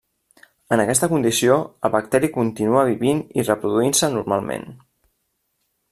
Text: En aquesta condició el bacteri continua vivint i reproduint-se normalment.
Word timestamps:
En 0.75 0.81
aquesta 0.83 1.09
condició 1.11 1.57
el 1.89 1.93
bacteri 1.97 2.31
continua 2.39 2.87
vivint 2.89 3.23
i 3.41 3.47
reproduint-se 3.51 4.11
normalment. 4.19 4.67